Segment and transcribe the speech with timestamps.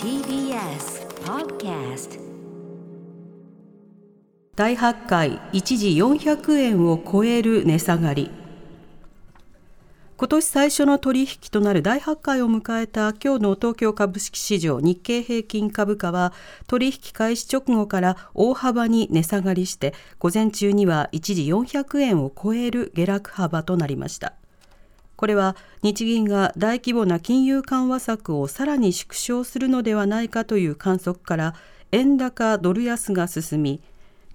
[0.00, 2.20] TBS Podcast
[4.54, 8.30] 大発会一時400円を超える値下がり。
[10.16, 16.32] 今年最初の取引となる大発会を迎えた今日の東京株式市場日経平均株価は
[16.68, 24.34] 取引開始直後から大幅に値下がりして午前中には一時400円を超える下落幅となりました。
[25.24, 31.54] これは日銀が大規模な金融緩和策をさらに縮小するのではないかという観測から
[31.92, 33.80] 円高ドル安が進み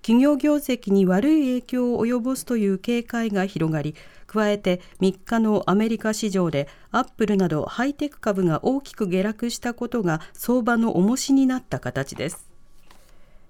[0.01, 3.93] 企業業績に悪い影響を及ぼすという警戒が広がり
[4.25, 12.49] 加えて3日のアメリカ市場でアップルなどハイテク株が大きく下落したことが相場の重しになった形です。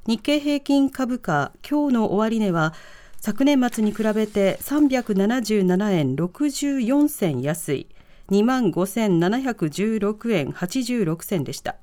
[0.07, 2.73] 日経平均株価今日の終値は
[3.21, 7.87] 昨年末に比べて377円64銭安い。
[8.29, 11.75] 2万5716円86銭でした。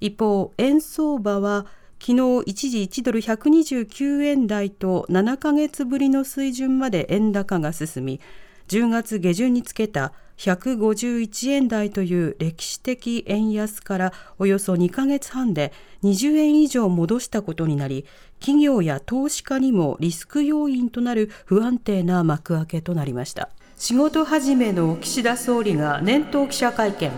[0.00, 1.66] 一方円相場は
[2.00, 8.20] 昨日一時1ドル129円台と7ヶ月ぶりの水準まで円高が進み
[8.68, 18.04] 10月下旬につけた151円台という歴史的円安からおよそ2ヶ月半で20円以上戻したことになり
[18.40, 23.48] 企業や投資家にもリスク要因となる不安定な幕開けとなりました。
[23.76, 27.10] 仕事始めの岸田総理が年頭記者会見。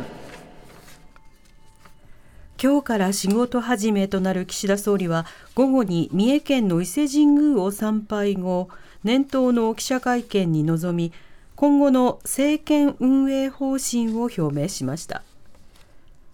[2.62, 8.69] 今日から仕事始めとなる岸田総理は午後に三重県の伊勢神宮を参拝後
[9.05, 11.12] 年頭の記者会見に臨み
[11.57, 15.23] 今後の政権運営方針を表明しました。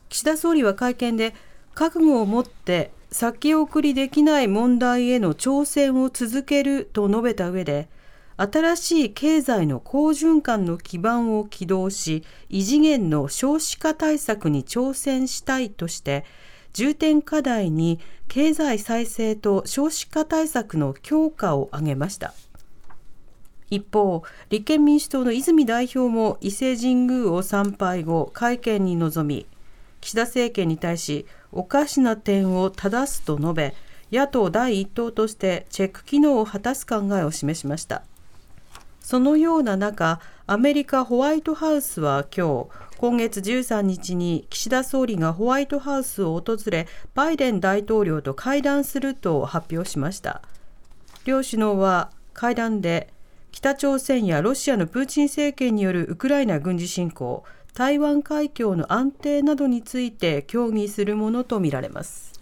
[0.08, 1.34] 岸田総理は会見で
[1.74, 7.88] 覚悟を持って先送りできない問題への挑戦を続けると述べた上で
[8.36, 16.24] 新しい経済の好循環の基盤を起動し異次元の少子化対策に挑戦したいとして
[16.72, 22.34] 重点課題に経済再生と少子化対策の強化を挙げました。
[23.74, 29.46] 一方立憲民主党の泉代表も伊勢神宮を参拝後会見に臨み
[30.00, 33.74] 岸田政権に対しおかしな点を正すと述べ
[34.12, 38.02] 野党第一党としてチェック機能を果たす考えを示しました
[39.02, 50.40] そのような中、アメリカホワイトハウスは今日、今月13日に岸田総理がホワイトハウスを訪れ、バイデン大統領と会談すると発表しました。
[51.24, 53.11] 両首脳は会談で、
[53.52, 62.32] 北朝鮮やロシアのプーチン政権によるウクライナ軍事侵攻、台湾海峡の安定などについて協議するものとみられます。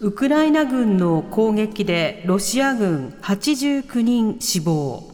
[0.00, 5.10] ウクライナ軍の攻撃でロシア軍89人死亡。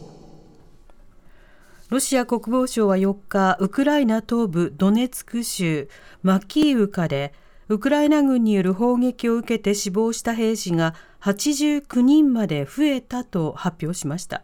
[1.89, 5.87] ロシア国防省は4日、ウクライナ東部ドネツク州
[6.21, 7.33] マキーウカで、
[7.69, 14.43] ウクライナ軍による砲撃を受けて死亡した兵士が89人まで増えたと発表しました。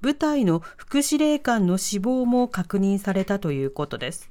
[0.00, 4.30] 部隊の副司令官の死亡も確認されたということです。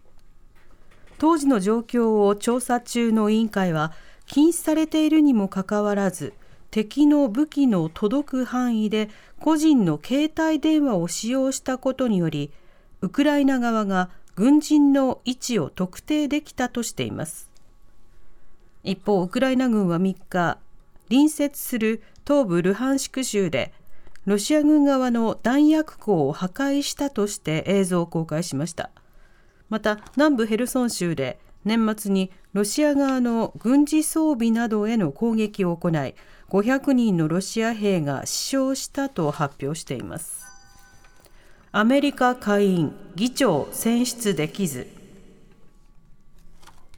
[1.18, 3.94] 当時の状況を調査中の委員会は、
[4.26, 6.34] 禁止されているにもかかわらず、
[6.76, 9.10] 敵の武器の届く範囲で
[9.40, 12.52] 個人の携帯電話を使用したことにより
[13.00, 17.50] ウクライナ側が軍人の位置を特定できたとしています
[18.84, 20.58] 一方ウクライナ軍は3日
[21.08, 23.72] 隣接する東部ルハンシク州で
[24.26, 28.90] ロシア軍側の弾薬庫を破壊したとして映像を公開しました。
[29.70, 36.16] また南部ヘルソン州で年末にロシア側の軍事装備などへの攻撃を行い
[36.50, 40.46] 500人のロシア兵が死傷したと発表しています。
[41.72, 44.88] アメリカ下院議長選出できず。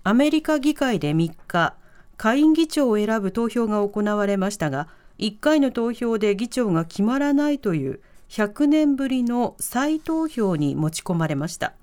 [0.03, 1.75] アメリカ議会で3日
[2.15, 4.87] 下院議長を選ぶ投票が行われましたが
[5.19, 11.73] 1回の投票で議長が決まらないという100年ぶりの再投票に持ち込まれました。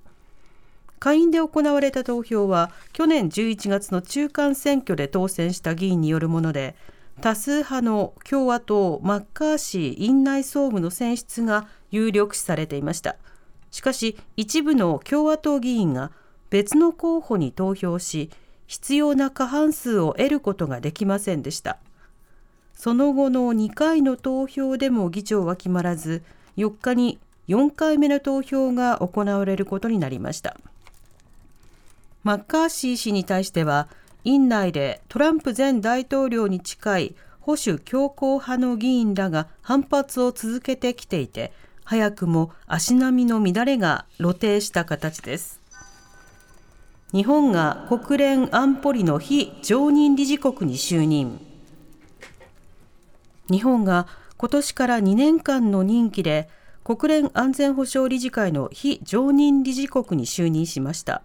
[0.99, 6.75] 下院で行われた投票は去年11月の中間選挙で当選した議員によるもので
[7.21, 13.17] 多数派の共和党マッカーシー院内総務の選出が有力視されていました。
[13.71, 16.11] しかし一部の共和党議員が
[16.49, 18.29] 別の候補に投票し
[18.67, 21.77] 必要な過半数を得ることができませんでした。
[22.75, 26.23] その後の2回の投票でも議長は決まらず
[26.57, 30.57] 4日に4回目の投票が行われることになりました。
[32.23, 33.87] マッカーシー氏に対しては
[34.23, 45.61] 院内でトランプ前大統領に近い保守強硬派の議員らが反発を続けてきていて早くも足並みの乱れが露呈した形です。
[47.11, 51.39] 日本が国連安保理の非常任理事国に就任。
[53.51, 54.07] 日本が
[54.37, 56.49] 今年から2年間の任期で
[56.83, 61.23] 国連安全保障理事会の非常任理事国に就任しました。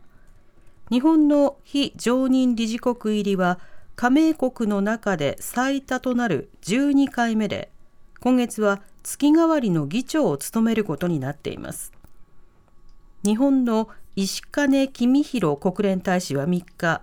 [0.91, 3.59] 日本の非常任理事国入りは
[3.95, 7.71] 加盟国の中で最多となる12回目で
[8.21, 11.93] 今月は月替わりの議長を務めることになっています。
[13.25, 17.03] 日本の石兼公弘国連大使は3日、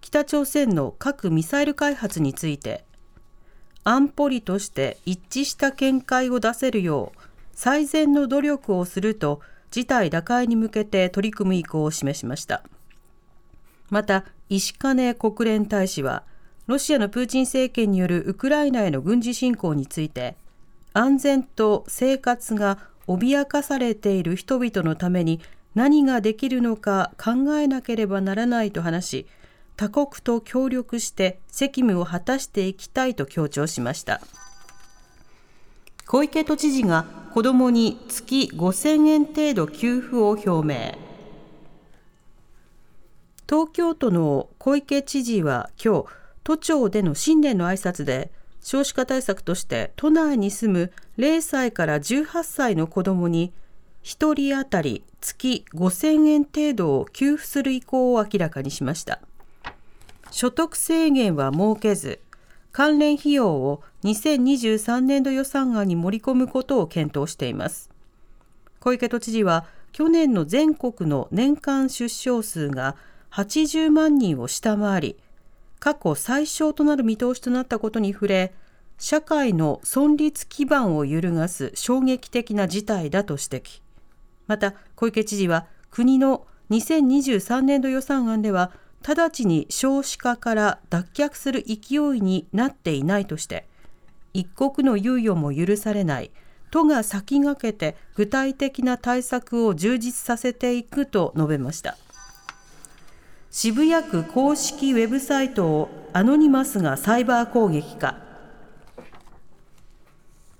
[0.00, 2.85] 北朝鮮の核・ミサイル開発について、
[3.88, 7.20] 安保理として一致した見解を出せるよう
[7.52, 9.40] 最善の努力をすると
[9.70, 12.64] 事態打開に向けて取り組む意向を示しました。
[13.88, 16.24] また、石兼国連大使は、
[16.66, 20.34] ロシアのプーチン政権によるウクライナへの軍事侵攻について、
[20.92, 25.40] 安全と生活が脅かされている人々のために
[25.76, 29.26] 何ができるのか考えなければならないと話し
[29.76, 34.20] 他国と協力して責務を果たしていきたいと強調しました。
[36.06, 40.96] 小池都知事が子どもに月5000円程度給付を表明。
[43.48, 46.06] 東京都の小池知事は今日
[46.42, 48.30] 都庁での新年の挨拶で
[48.60, 53.52] 少子化対策として都内に住む0歳から18歳の子どもに
[54.02, 59.20] 1人当たり月5000円程度を給付する意向を明らかにしました。
[60.36, 62.20] 所得制限は設けず
[62.70, 67.88] 関連費用を2023年度予算案に盛り込むことを検討しています。
[68.78, 72.96] 小池都知事は去年の全国の年間出生数が
[73.30, 75.16] 80万人を下回り
[75.78, 78.52] 過去最小となる見通しとなったことに触れ
[78.98, 83.80] 社会の存立基盤を揺るがす衝撃的な事態だと指摘。
[84.48, 88.70] また小池知事は国の2023年度予算案では
[89.14, 93.66] 直ちに少子化から脱却する勢いになっていないとして
[94.32, 96.30] 一刻の猶予も許されない
[96.70, 101.96] 都が先駆けて具体的な対策を充実させていくと述べました。
[103.58, 108.18] 渋谷区公式ウェブサイトをアノニマスがサイバー攻撃か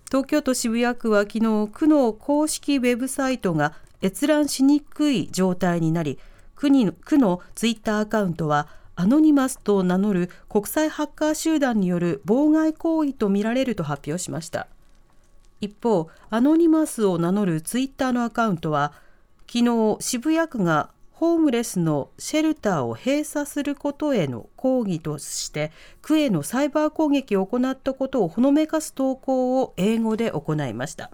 [0.06, 6.18] 東京都渋谷区は昨日区の公式ウェブサイトが閲覧しにくい状態になり
[6.56, 14.66] 区に区のツイッターアカウントはアノニマスと名乗る国際ハッカー集団による妨害行為とみられると発表しました
[15.60, 18.92] 一方アノニマスを名乗るツイッターのアカウントは
[19.46, 31.10] 昨日渋谷区がホームレスのシェルターを閉鎖することへの抗議として区へのサイバー攻撃を行ったことをほのめかす投稿を英語で行いました。